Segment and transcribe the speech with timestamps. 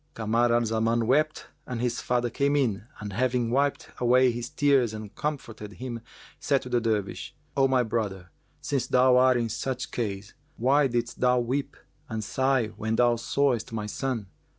[0.15, 4.95] Kamar al Zaman wept and his father came in and having wiped away his tears
[4.95, 6.01] and comforted him
[6.39, 11.19] said to the Dervish, "O my brother, since thou art in such case, why didst
[11.19, 11.77] thou weep
[12.09, 14.25] and sigh when thou sawest my son?